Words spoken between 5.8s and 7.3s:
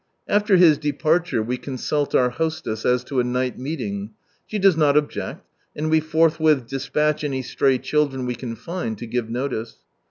we forthwith despatch